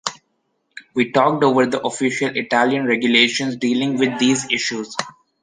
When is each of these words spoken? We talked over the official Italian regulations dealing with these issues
We 0.95 1.11
talked 1.11 1.43
over 1.43 1.67
the 1.67 1.79
official 1.83 2.35
Italian 2.35 2.87
regulations 2.87 3.57
dealing 3.57 3.99
with 3.99 4.17
these 4.17 4.49
issues 4.51 4.95